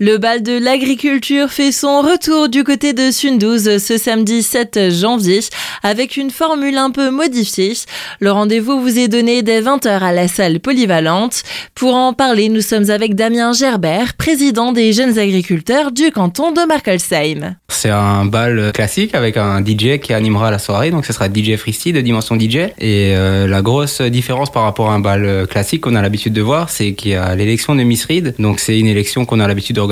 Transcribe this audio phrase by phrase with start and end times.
[0.00, 5.40] Le bal de l'agriculture fait son retour du côté de Sundouze ce samedi 7 janvier
[5.82, 7.72] avec une formule un peu modifiée.
[8.20, 11.42] Le rendez-vous vous est donné dès 20h à la salle polyvalente.
[11.74, 16.64] Pour en parler, nous sommes avec Damien Gerbert, président des jeunes agriculteurs du canton de
[16.64, 17.56] Markolsheim.
[17.80, 21.54] C'est un bal classique avec un DJ qui animera la soirée, donc ce sera DJ
[21.54, 22.56] Freestyle de dimension DJ.
[22.80, 26.42] Et euh, la grosse différence par rapport à un bal classique qu'on a l'habitude de
[26.42, 28.34] voir, c'est qu'il y a l'élection de Miss Reed.
[28.40, 29.82] Donc c'est une élection qu'on a l'habitude de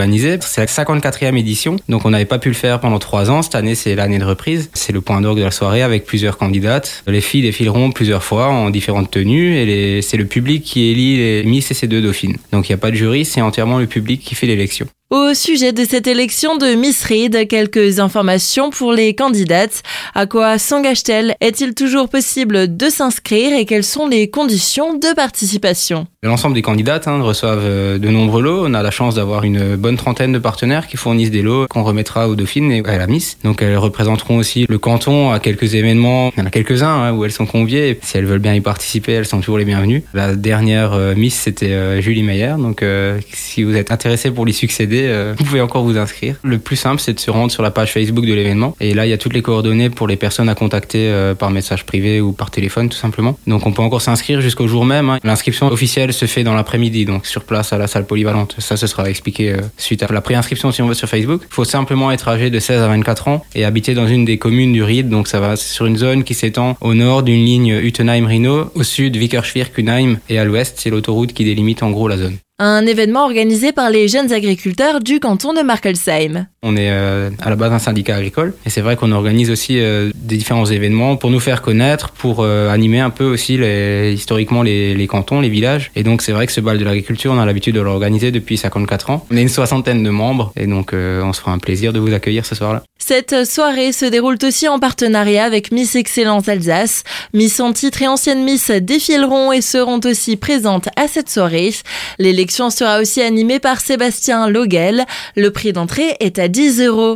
[0.41, 3.43] c'est la 54e édition, donc on n'avait pas pu le faire pendant trois ans.
[3.43, 4.69] Cette année, c'est l'année de reprise.
[4.75, 7.05] C'est le point d'orgue de la soirée avec plusieurs candidates.
[7.07, 11.45] Les filles défileront plusieurs fois en différentes tenues et c'est le public qui élit les
[11.45, 12.37] Miss et ses deux dauphines.
[12.51, 14.89] Donc il n'y a pas de jury, c'est entièrement le public qui fait l'élection.
[15.11, 19.85] Au sujet de cette élection de Miss Reed, quelques informations pour les candidates.
[20.17, 21.37] À quoi s'engage-t-elle?
[21.41, 26.09] Est-il toujours possible de s'inscrire et quelles sont les conditions de participation?
[26.27, 28.67] L'ensemble des candidates hein, reçoivent euh, de nombreux lots.
[28.67, 31.85] On a la chance d'avoir une bonne trentaine de partenaires qui fournissent des lots qu'on
[31.85, 33.39] remettra aux dauphines et à la Miss.
[33.45, 36.33] Donc elles représenteront aussi le canton à quelques événements.
[36.37, 37.99] Il y en a quelques-uns hein, où elles sont conviées.
[38.03, 40.03] Si elles veulent bien y participer, elles sont toujours les bienvenues.
[40.15, 42.55] La dernière euh, Miss, c'était euh, Julie Meyer.
[42.59, 42.85] Donc
[43.33, 46.37] si vous êtes intéressé pour lui succéder, vous pouvez encore vous inscrire.
[46.43, 48.77] Le plus simple, c'est de se rendre sur la page Facebook de l'événement.
[48.81, 51.87] Et là, il y a toutes les coordonnées pour les personnes à contacter par message
[51.87, 53.39] privé ou par téléphone, tout simplement.
[53.47, 55.11] Donc, on peut encore s'inscrire jusqu'au jour même.
[55.11, 55.19] Hein.
[55.23, 58.57] L'inscription officielle se fait dans l'après-midi, donc sur place à la salle polyvalente.
[58.59, 61.43] Ça, ce sera expliqué euh, suite à la préinscription si on veut sur Facebook.
[61.49, 64.39] Il faut simplement être âgé de 16 à 24 ans et habiter dans une des
[64.39, 65.09] communes du Ried.
[65.09, 69.17] Donc, ça va sur une zone qui s'étend au nord d'une ligne Utenheim-Rhino, au sud
[69.17, 72.39] Vickersvierk-Unheim et à l'ouest, c'est l'autoroute qui délimite en gros la zone.
[72.59, 76.47] Un événement organisé par les jeunes agriculteurs du canton de Markelsheim.
[76.63, 79.79] On est euh, à la base un syndicat agricole et c'est vrai qu'on organise aussi
[79.79, 84.63] euh, des différents événements pour nous faire connaître, pour euh, animer un peu aussi historiquement
[84.63, 85.91] les, les, cantons, les villages.
[85.97, 88.57] Et donc c'est vrai que ce bal de l'agriculture, on a l'habitude de l'organiser depuis
[88.57, 89.27] 54 ans.
[89.31, 92.15] On est une soixantaine de membres et donc on se fera un plaisir de vous
[92.15, 92.85] accueillir ce soir-là.
[93.09, 97.05] Cette soirée se déroule aussi en partenariat avec Miss Excellence Alsace.
[97.33, 101.73] Miss en titre et ancienne Miss défileront et seront aussi présentes à cette soirée.
[102.19, 105.05] L'élection sera aussi animée par Sébastien Loguel.
[105.37, 107.15] Le prix d'entrée est à 10 euros.